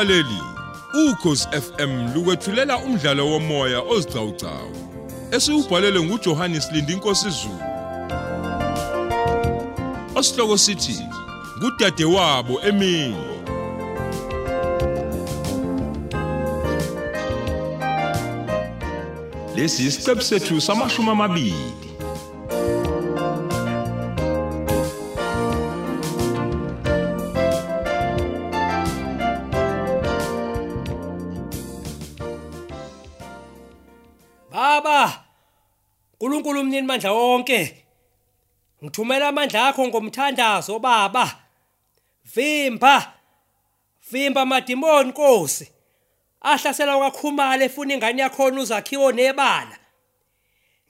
[0.00, 0.42] Mlaleli,
[1.10, 4.76] ukhosi FM lukwethulela umdlalo womoya ozicawucawu.
[5.30, 7.60] Esiubhalele nguJohannes Lindi inkosi Zulu.
[10.14, 10.98] Osihloko sithi
[11.60, 13.16] kudade wabo emini.
[19.56, 21.89] Lesi isiqebu sethu samashumi amabili.
[36.80, 37.84] Umnini mandla wonke?
[38.82, 41.36] Ngithumela amandla akho ngomthandazo baba.
[42.24, 43.12] Vimba
[44.10, 45.70] vimba madimoni Nkosi.
[46.42, 49.76] Ahlasela kwakhumala efuna ingane yakho uzakhiwo nebala.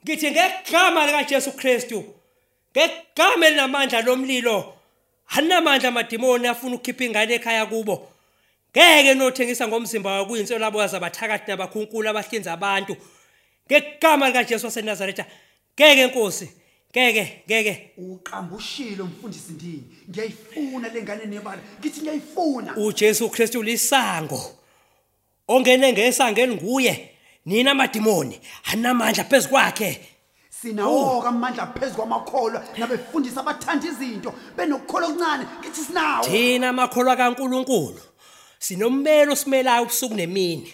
[0.03, 2.03] Ngithi ngegama lika Jesu Kristu
[2.71, 4.73] ngegama elinamandla lomlilo
[5.27, 8.11] anamandla madimoni afuna ukukhipha ingane ekhaya kubo.
[8.71, 12.95] Ngeke nothengisa ngomzimba wakho kuyinselo labo azabathakathi nabakhunkulu abahlinza abantu.
[13.67, 15.25] Ngegama lika Jesu waseNazaretha
[15.79, 16.49] ngeke Nkosi.
[16.91, 17.91] Ngeke ngeke.
[17.97, 19.83] Uqambushile umfundisi ndini.
[20.09, 21.61] Ngiyayifuna lengane nebala.
[21.79, 22.77] Ngithi ngiyayifuna.
[22.77, 24.41] uJesu Kristu lisango.
[25.47, 27.09] Ongene ngesangeni nguye.
[27.45, 28.39] Nina amadimoni.
[28.71, 29.99] Anamandla phezukwakhe
[30.61, 32.63] sinawo amandla phezulu kwamakholwa.
[32.77, 34.33] Nabefundisa abathanda izinto.
[34.57, 35.45] Benokukholwa okuncane.
[35.59, 36.23] Ngithi sinawo.
[36.25, 38.01] Thina amakholwa kaNkuluNkulu.
[38.59, 40.73] Sinommelo simelayo ubusuku nemini.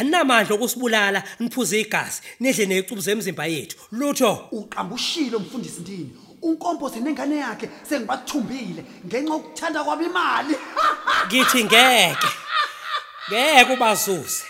[0.00, 3.76] Anamandla okusibulala niphuze igazi nidle nezicubu zemzimba yethu.
[3.92, 6.10] Lutho uqambushile umfundisi ndini.
[6.42, 10.54] Unkomposi nengane yakhe sengibathumbile ngenxa yokuthanda kwabo imali.
[11.26, 12.28] Ngithi ngeke
[13.30, 14.44] ngeke ubazuze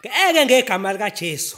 [0.00, 1.56] ngeke ngegama lika Jesu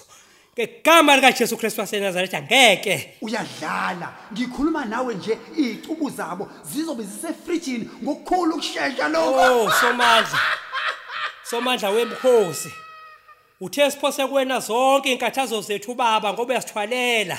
[0.58, 3.16] ngegama lika Jesu Kristu waseNazaretha ngeke.
[3.20, 4.12] Uyadlala.
[4.32, 9.64] Ngikhuluma nawe nje izicubu zabo zizobe zisefrijini ngokukhulu ukusheshsha lokho.
[9.64, 10.40] Oh somandla
[11.50, 12.85] somandla wemkhosi.
[13.60, 17.38] Uthe siphose kuwena zonke inkathazo zethu baba ngoba uyasithwalela.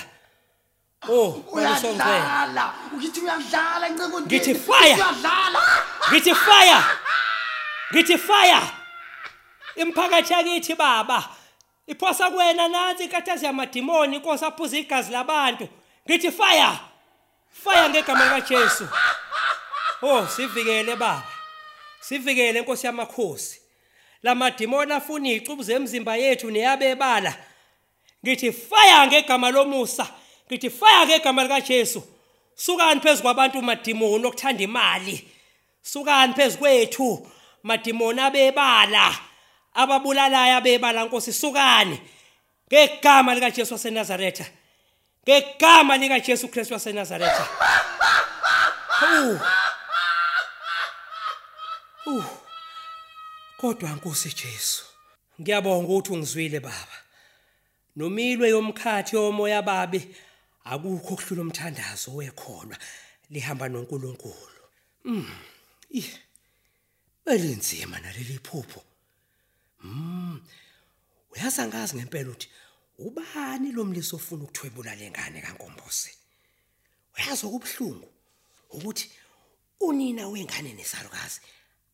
[1.10, 4.96] Oh wayisongcwele uyadlala ukithi uyadlala nceko Ngithi fire!
[4.96, 5.62] uyadlala.
[6.12, 6.84] Ngithi fire.
[7.94, 8.62] Ngithi fire.
[9.76, 11.30] Imphakathi yakithi baba.
[11.88, 15.68] Iphosa kuwena nansi inkathazo yamadimoni inkosi aphuza igazi labantu.
[16.10, 16.80] Ngithi fire.
[17.52, 18.88] Fire ngegama lika Jesu
[20.02, 21.24] oh sivikele baba.
[22.00, 23.67] Sivikele inkosi yamakhosi.
[24.24, 27.34] Lamadimoni afuna izicubu zemzimba yethu neyabebala.
[28.26, 30.08] Ngithi fire ngegama lomusa
[30.48, 32.04] ngithi fire ngegama lika Jesu
[32.56, 35.28] sukani phezulu kwabantu madimoni okuthanda imali?
[35.82, 37.28] Sukani phezulu kwethu
[37.64, 39.16] madimoni abebala
[39.74, 42.00] ababulalayo abebala Nkosi sukani.
[42.72, 44.46] Ngegama lika Jesu waseNazaretha
[45.28, 47.48] ngegama lika Jesu Kristu waseNazaretha
[53.58, 54.86] Kodwa Nkosi Jesu
[55.42, 56.98] ngiyabonga ukuthi ungizwile baba.
[57.96, 60.02] Nomilwe yomkhathi yomoya babi
[60.72, 62.78] akukho okuhlula umthandazo wekholwa
[63.30, 64.64] lihamba noNkulunkulu.
[65.06, 65.30] Mm
[66.00, 66.10] ih
[67.26, 68.82] elinzima naleli phupho.
[69.84, 70.40] Mm
[71.32, 72.50] uyazi ngazi ngempela ukuthi
[72.98, 76.12] ubani lo mlisi ofuna ukuthwebula lengane kaNkombosi
[77.16, 78.10] uyazi okubhlungu
[78.76, 79.06] ukuthi
[79.80, 81.42] unina wengane nesalukazi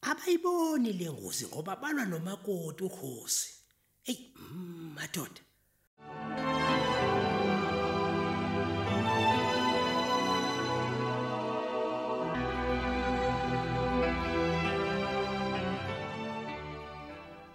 [0.09, 3.49] abayiboni lengozi ngoba balwa nomakoti ukhosi.
[4.03, 5.41] Hey mm, madoda.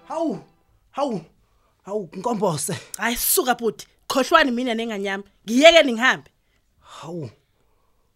[0.09, 0.41] Hawu
[0.91, 1.21] hawu
[1.85, 2.77] hawu nkombose.
[2.99, 3.87] Hayi suka bhuti.
[4.09, 6.31] Khohlwani mina nenganyama ngiyeke ningihambe.
[6.81, 7.31] Hawu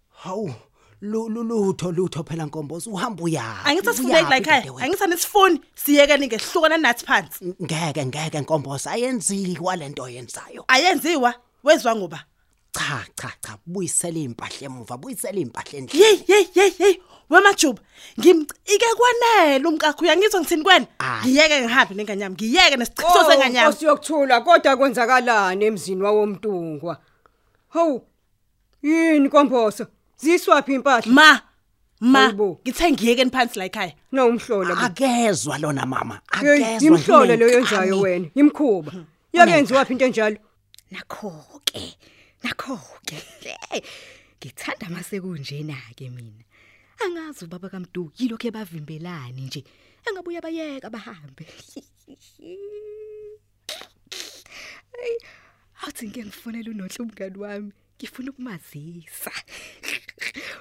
[0.08, 0.54] hawu.
[1.02, 4.84] Lutho lutho phela nkombose uhamba uyaphi angithi asifundeki la ekhaya dadewethu?
[4.84, 11.34] angithi anisifuni siyeke ningehlukana nathi phansi ngeke ngeke nkombose ayenziki kwalento oyenzayo ayenziwa
[11.64, 12.24] wezwa ngoba
[12.72, 16.94] cha cha cha buyisela impahla emuva buyisela impahla endlini hey hey hey hey
[17.30, 17.82] wemajuba
[18.20, 20.86] ngimcike kwanele umkakho uyangizwa ngithini kwena
[21.26, 26.96] ngiyeke ngihambe nenganyama ngiyeke nesichiso senganyama Nkosi yokuthula kodwa kwenzakalani emzini wawomntungwa?
[27.68, 28.02] Hawu.
[28.82, 29.86] Yini komboso?
[30.18, 31.12] Ziswaphi impahla?
[31.12, 31.40] ma
[32.00, 32.60] ma Hayibo.
[32.64, 34.74] ngithe ngiyeke phansi la ekhaya No umhlola.
[34.74, 34.80] bo.
[34.80, 37.52] akezwa lona mama Hey, akezwa Imhlola lo nginenkani.
[37.54, 38.28] yenzayo wena.
[38.34, 38.92] Imkhuba.
[39.32, 40.36] Yakenziwa phi into enjalo?
[40.92, 41.32] nakho
[41.64, 41.96] ke
[42.44, 42.76] nakho
[43.06, 43.16] ke
[44.42, 46.44] ngithanda mase kunjena ke mina
[47.00, 49.64] angazi ubaba kaMdu yilokho ebavimbelani nje
[50.06, 51.46] engabuya bayeka bahambe
[55.02, 55.16] Ay
[55.86, 57.72] athi ngeke ngifonele unohle umngani wami
[58.02, 59.32] ngifuna ukumazisa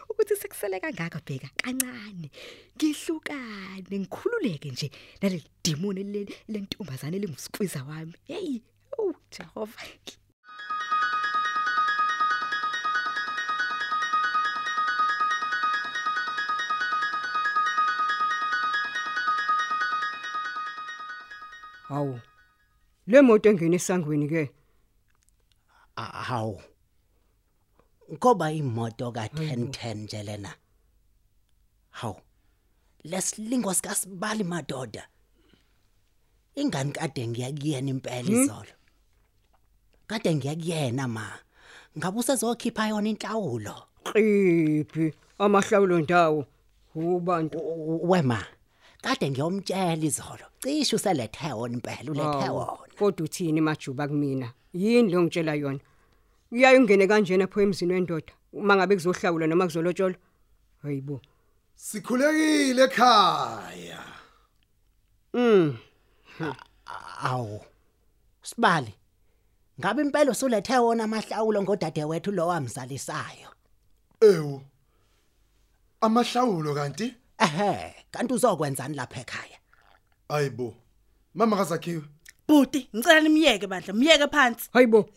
[0.09, 2.29] ukuthi kusele kangaka bheka kancane
[2.77, 4.91] ngihlukane ngikhululeke nje
[5.21, 8.61] naleli demoni leli lentombazane lingusikwiza wami hey
[8.97, 9.81] oh Jehova
[21.91, 22.19] Hawu.
[23.07, 24.51] Le moto engena esangweni ke.
[25.97, 26.61] hawu
[28.13, 30.53] ngoba imoto ka1010 nje lena.
[31.89, 32.15] Hawu
[33.03, 35.07] lesilingo sikasibali madoda.
[36.55, 38.73] Ingani kade ngiyakuyena impela izolo?
[40.07, 41.39] Kade ngiyakuyena ma?
[41.97, 43.75] Ngabe usezokhipha yona inhlawulo?
[44.03, 45.13] Qiphi?
[45.39, 46.45] Amahlawulo ndawo.
[46.95, 47.57] Ubantu.
[47.59, 48.45] U- wema
[49.01, 50.45] kade ngiyomtshela izolo.
[50.59, 52.77] Cishe uselethe wona impela ulethe wona.
[52.99, 54.53] Kodwa uthini majuba kumina?
[54.73, 55.79] Yini lo ngitshela yona?
[56.51, 60.17] Uyaye ungene kanjena pho emzini wendoda uma ngabe kuzohlawula noma kuzolotsholwa.
[60.83, 61.21] Hayibo.
[61.75, 63.99] sikhulekile ekhaya
[65.33, 65.77] Mm.
[67.23, 67.61] awu
[68.41, 68.93] sibali
[69.79, 73.49] ngabe impela usulethe wona amahlawulo ngodade wethu lo wamzalisayo
[74.21, 74.61] ewu
[76.01, 79.57] amahlawulo kanti ehe kanti uzokwenzani lapha ekhaya
[80.29, 80.75] ayibo
[81.33, 82.03] mama kazakhiwe
[82.47, 84.69] Bhuti, ngicela nimyeke bandla, myeke phansi.
[84.73, 85.09] Hayibo.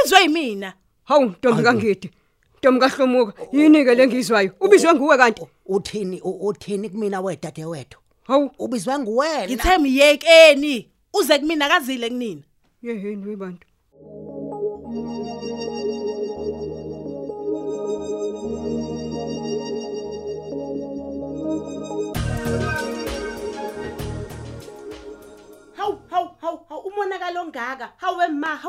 [0.00, 0.72] Ubizwe yimina.
[1.04, 2.10] Hawu Ntombi kaNgidi.
[2.58, 4.52] Ntombi kaHlomuka, yini ke lengizwayo?
[4.60, 5.42] Ubizwe nguwe kanti?
[5.66, 10.88] uthini u- uthini kumina wedade wethu Hawu, ubizwe nguwena Ngithe myekeni.
[11.14, 12.42] Uze kumina kazile kunina.
[12.82, 13.66] yeheni webantu.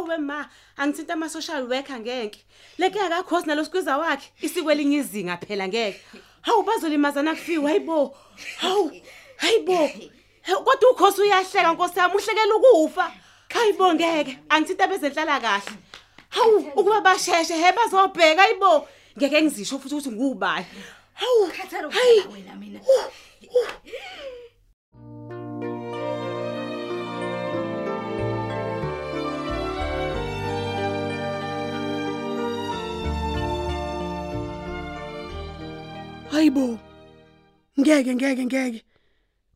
[0.01, 0.49] Hawe ma hawe ma.
[0.77, 2.39] Angithinta ama social worker ngeke.
[2.77, 4.31] Leke akakhosi nalosikwiza wakhe.
[4.41, 6.01] Isikwelinye izinga phela ngeke.
[6.41, 8.15] Hawu bazolimazana kufiwe hayibo.
[8.57, 8.91] Hawu
[9.37, 9.87] hayibo.
[9.87, 13.11] He, Kodwa ukhosi uyahleka Nkosi yami uhlekela ukufa.
[13.53, 14.39] Hayibo ngeke.
[14.49, 15.77] Angithinta bezenhlala kahle.
[16.29, 18.87] Hawu ukuba basheshe he bazobheka hayibo.
[19.17, 20.65] Ngeke ngizisho futhi ukuthi ngubani.
[21.13, 21.51] Hawu
[21.91, 22.79] hayi wena mina
[36.31, 36.79] Hayibo.
[37.79, 38.83] Ngeke ngeke ngeke.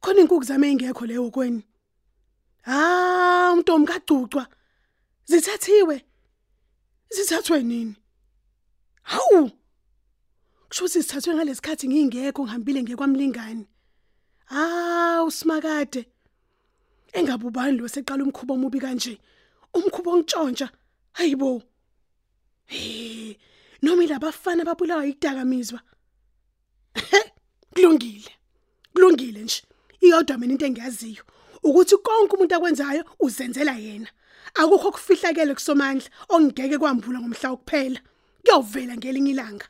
[0.02, 1.64] Khona inkukhu zami engekho leyo kweni.
[2.68, 4.48] Ah, umntombi kaGcucwa.
[5.26, 6.06] Zithathiwe.
[7.10, 7.96] Zithathwe nini?
[9.04, 9.52] Hawu.
[10.70, 13.68] Kusho ukuthi sithathwe ngalesikhathi ngingekho ngihambile ngekwamlingani.
[14.50, 16.06] Ah, usimakade.
[17.14, 19.18] Engabe ubani lo seqala umkhubo omubi kanje?
[19.74, 20.70] Umkhubo ongitshontsha.
[21.14, 21.64] Hayibo.
[22.66, 23.38] Hey,
[23.82, 25.80] noma ilabafana babulawa idakamizwa.
[27.74, 28.32] Kulungile.
[28.94, 29.62] Kulungile nje.
[30.02, 31.24] Iyodwa mina into engiyaziyo
[31.64, 34.10] ukuthi konke umuntu akwenzayo uzenzela yena.
[34.54, 38.00] Akukho kufihlakele kusomandla ongeke kwambula ngomhla wokuphela.
[38.44, 39.68] Kuyovela ngelinye ilanga.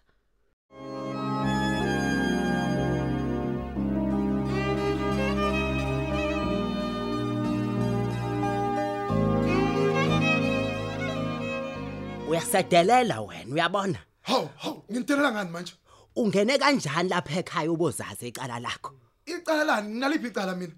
[12.29, 13.99] Uyasedelela wena uyabona?
[14.21, 15.73] Hawu hawu ngintelela ngani manje?
[16.15, 18.91] Ungene kanjani lapha ekhaya ubozazi icala lakho
[19.25, 20.73] icala lani naliphi icala mina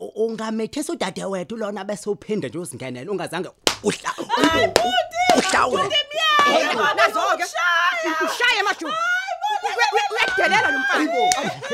[0.00, 3.50] U- ungamethisa udade wethu lona bese uphinde nje uzingenele ungazange
[3.82, 4.10] uhla
[5.36, 5.96] uhlawule
[6.96, 7.44] Nazo-ke.
[8.24, 8.96] Ushaye majuba.
[10.12, 11.12] Uyadelela lo mfana.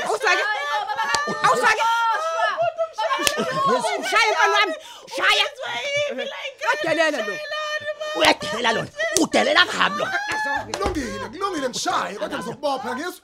[0.06, 0.44] Awusake.
[1.42, 1.82] Awusake.
[4.00, 4.74] Ushaye mfana wami.
[5.16, 5.44] Shaya.
[6.84, 7.34] Uyadelela lo.
[8.18, 8.90] Uyadelela lona
[9.22, 10.18] udelela kabi lona
[10.72, 13.22] kulungile kulungile ngishaye kodwa ngizokubopha ngizwe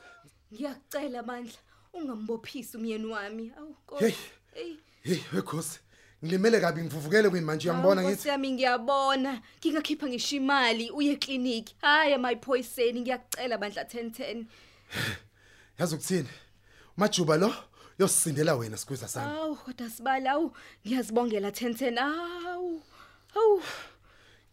[0.54, 1.58] Ngiyacela bandla
[1.92, 3.52] ungambophisi umyeni wami.
[3.58, 4.14] Awu hey Nkosi.
[4.54, 4.76] Ey.
[5.02, 5.80] hey wekhosi
[6.24, 9.42] ngilimele kabi ngivuvukele kwini manje uyangibona Nkosi ngithi yami ngiyabona.
[9.58, 11.70] Ngingakhipha ngisho imali uye eclinic.
[11.80, 14.44] Hayi my poison ngiyacela bandla 1010.
[15.78, 16.28] yazi ukuthini
[16.96, 17.54] majuba lo
[17.98, 21.98] yosindela wena sikwiza sami Awu kodwa sibala awu ngiyazibongela 1010.
[21.98, 22.82] Awu.
[23.34, 23.62] Awu.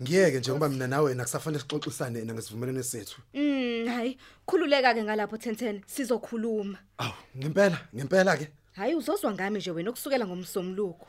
[0.02, 4.18] Ngiyeke nje ngoba mina nawe nakusafanele sixoxisane ngesivumelwano sethu Mm hayi
[4.48, 6.78] khululeka ke ngalapho 1010 sizokhuluma.
[6.98, 11.08] awu ngempela ngempela ke Hayi uzozwa ngami nje wena ukusukela ngomsomluko.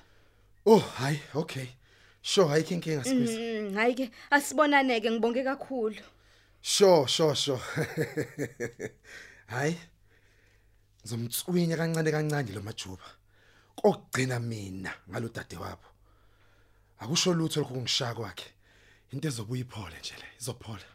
[0.67, 1.69] oh hayi okay
[2.23, 6.03] sure hayi inkinga sikwiza Mm hayi ke asibonaneke ngibonge kakhulu.
[6.65, 7.59] Sure, sure, sure.
[9.47, 9.77] Hayi.
[11.03, 13.03] Ngizomtswinya kancane kancane lo majuba.
[13.75, 15.89] Kokugcina mina ngalodade wabo.
[17.01, 18.52] Akusho lutho lokho kungishaya kwakhe.
[19.13, 20.87] into ezobuya iphole nje le izophola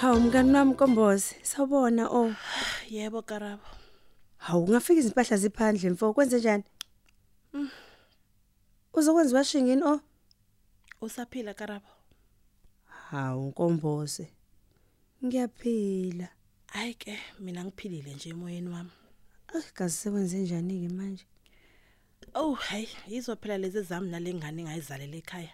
[0.00, 2.34] Hawu mngani wami Nkombozi, sawbona oh.
[2.90, 3.62] Yebo Karabo.
[4.36, 6.64] Hawu ungafika izimpahla ziphandle mfo, kwenze njani?
[7.52, 7.70] Mm.
[8.94, 10.00] Uzokwenziwa shingini oh?
[11.00, 11.86] Usaphila Karabo.
[13.10, 14.35] Hawu Nkombozi.
[15.26, 16.28] Ngiyaphila.
[16.66, 18.90] Hayi ke mina ngiphilile nje emoyeni wami.
[19.48, 21.24] Akazi sekwenze njani ke manje?
[22.34, 25.50] Oh hey, yizo phela lezi zami nalengane engayizalela ekhaya.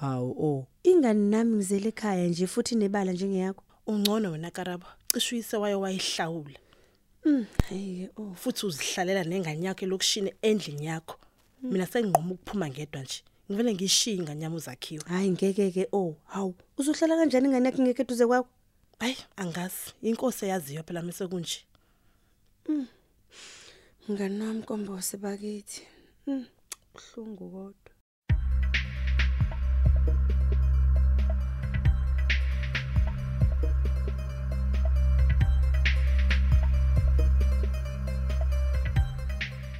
[0.00, 0.66] Hawu oh.
[0.84, 3.64] Ingane nami ngizele ekhaya nje futhi nebala njengeyakho.
[3.86, 4.86] Ungcono wena Karabo.
[5.12, 6.58] Cishe uyise waye wayihlawula.
[7.24, 8.34] Mm, hey oh.
[8.34, 11.16] Futhi uzihlalela nengane yakhe lokushine endlini yakho.
[11.62, 13.22] Mina senginqoma ukuphuma ngedwa nje.
[13.50, 15.04] Ngivele ngishiye ingane yami uzakhiwe.
[15.08, 16.14] Hayi ngeke ke oh.
[16.24, 18.48] Hawu, uzohlala kanjani ingane yakhe ngeke eduze kwakho?
[19.00, 19.92] Hayi, angazi.
[20.02, 21.64] Inkosi yaziyo phela mise kunje.
[24.10, 25.82] Ngane wami Nkombozi bakithi.
[26.26, 26.46] Mm,
[26.94, 27.92] buhlungu kodwa.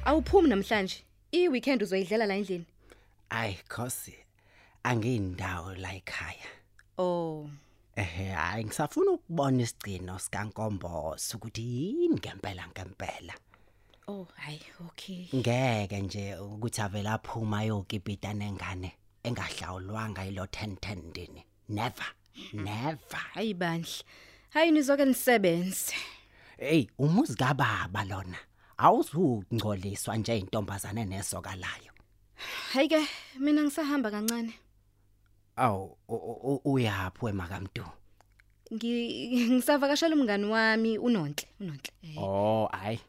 [0.05, 1.03] Awuphumi namhlanje.
[1.31, 2.65] I-weekend uzoyidlela la endlini.
[3.29, 4.15] Ay khosi
[4.83, 6.47] angiyindawo la ekhaya.
[6.97, 7.49] Oh.
[7.95, 13.33] Ehe hayi ngisafuna ukubona isigcino sikankomboso ukuthi yini ngempela ngempela.
[14.07, 15.27] Oh, hayi, okay.
[15.35, 18.91] Ngeke nje ukuthi avela aphuma yokipita nengane
[19.23, 21.45] engahlawulwanga ilo 1010 ndini.
[21.69, 22.07] Never.
[22.53, 23.23] Never.
[23.33, 24.03] Hayi bandla.
[24.49, 25.95] Hayi nizoke nisebenze.
[26.57, 28.37] Hey, umuzi kababa lona.
[28.77, 31.91] Awuzungcoliswa nje intombazane nesokalayo.
[32.73, 33.07] Hayi ke
[33.39, 34.53] mina ngisahamba kancane.
[35.55, 35.87] Aw
[36.65, 37.83] uyaphi wemakamntu?
[38.73, 38.91] Ngi
[39.51, 41.91] ngisavakashela umngani wami uNonhle, uNonhle.
[42.03, 42.99] Eh, Oh, hayi.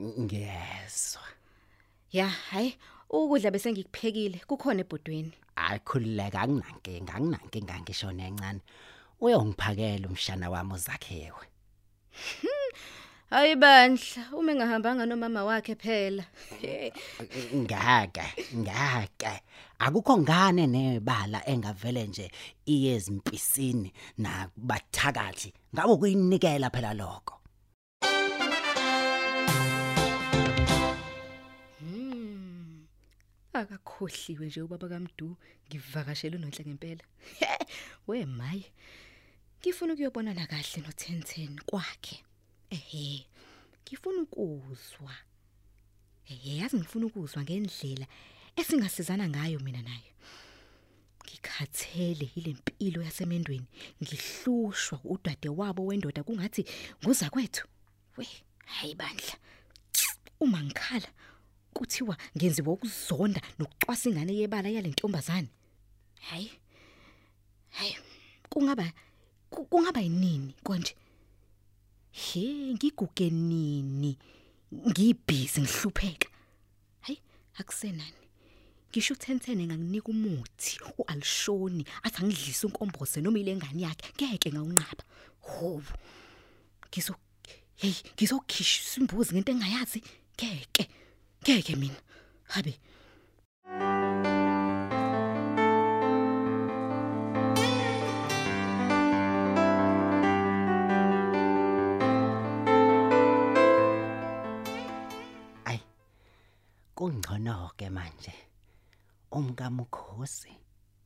[0.00, 1.22] Ngiyezwa.
[2.12, 2.76] Ya, hayi,
[3.10, 4.40] ukudla bese ngikuphekile.
[4.48, 5.32] Kukhona ebhodweni.
[5.56, 8.60] Ayikhululeka anginankinga, anginankinga ngisho nencane.
[9.20, 11.44] Uyongiphakela umshana wami uzakhewe.
[13.32, 16.24] Hayi bandla, uma engahambanga nomama wakhe phela.
[17.54, 19.40] Ngake, ngake.
[19.78, 22.30] Akukho ngane nebala engavele nje
[22.66, 25.52] iyezimpisini nakubathakathi.
[25.74, 27.40] Ngabe kuyinikela phela lokho.
[31.80, 32.86] Hmm.
[33.52, 35.36] Akakhohliwe nje ubaba kaMdu
[35.68, 37.04] ngivakashela uNonhle ngempela.
[38.06, 38.72] We maye.
[39.60, 42.24] Ngifuna ukuyobonana kahle no1010 kwakhe.
[42.72, 43.26] Ehhe.
[43.84, 45.14] Ngifuna ukuzwa.
[46.30, 48.06] Ehhe, yazi ngifuna ukuzwa ngendlela
[48.56, 50.08] esingasizana ngayo mina naye.
[51.24, 53.66] Ngikhathele ilempilo yasemendweni,
[54.02, 56.64] ngihlushwa udade wabo wendoda kungathi
[57.04, 57.64] nguza kwethu.
[58.16, 58.26] We,
[58.64, 59.34] hayi bandla.
[60.40, 61.08] Uma ngikhala
[61.74, 65.48] kuthiwa ngenziwa ukuzonda nokucwasa ingane yebala yalentombazane.
[66.20, 66.50] Hayi.
[67.70, 67.96] Hayi,
[68.48, 68.92] kungaba
[69.50, 70.94] ku- kungaba yinini konje?
[72.12, 74.18] He, ngiguge nini?
[74.72, 76.28] Ngibhizi ngihlupheka.
[77.00, 77.18] Hayi,
[77.58, 78.22] akusenani.
[78.90, 85.04] Ngisho u1010 enganginika umuthi uAlshoni athi angidlise unkombose noma ilengane yakhe ngeke ngawunqaba.
[85.40, 85.82] Ho.
[86.88, 87.14] Ngizo
[87.76, 90.02] hey, ngizokhishisa imbuzi ngento engayazi
[90.36, 90.88] ngeke.
[91.42, 92.00] Ngeke mina.
[92.52, 92.78] Habe.
[107.02, 108.34] Kungcono ke manje.
[109.32, 110.52] Umkamukhosi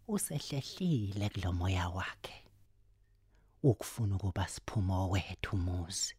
[0.08, 2.44] usehlehlile kulomoya wakhe.
[3.62, 6.14] Ukufuna ukuba siphumo wethu umuzi.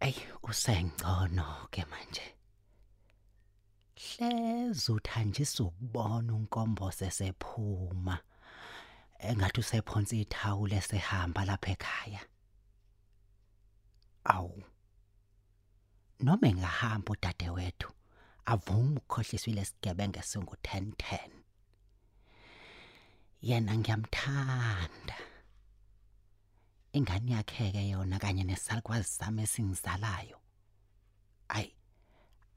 [0.00, 2.34] Ay, usengcono ke manje.
[3.94, 8.18] Hleze uthanjisa ukubona unkombo sesephuma.
[9.18, 12.20] Engathi usephonsa ithawule sehamba lapha ekhaya.
[14.24, 14.64] Awu.
[16.20, 17.90] Noma engahamba udade wethu
[18.52, 21.44] avuma ukukhohliswa lesigebengu esingu 1010
[23.42, 25.16] yena ngiyamthanda.
[26.92, 30.38] Ingane yakhe ke yona kanye nesalukwazi sami esingizalayo
[31.48, 31.66] ay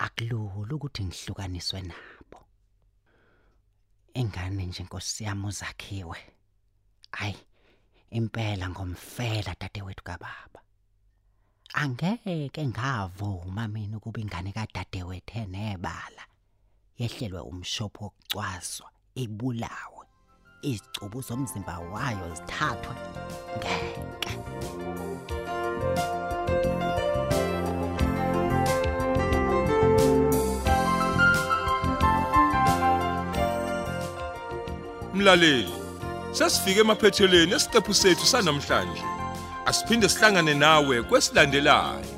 [0.05, 2.39] akulula ukuthi ngihlukaniswe nabo.
[4.13, 6.19] Ingane nje inkosi yami uzakhiwe.
[7.11, 7.35] Ay
[8.09, 10.61] impela ngomfela dadewethu kababa.
[11.73, 16.23] Angeke ngavuma mina ukuba ingane kadadewethu enebala
[16.99, 20.05] yehlelwe umshopho wokucwaswa ibulawe.
[20.61, 22.95] Izicubu zomzimba wayo zithathwe
[23.57, 24.33] ngeke
[35.13, 35.73] Mlaleli,
[36.31, 39.16] Sesifike emaphethelweni esiqephu sethu sanamhlanje.
[39.67, 42.16] Asiphinde sihlangane nawe kwesilandelayo.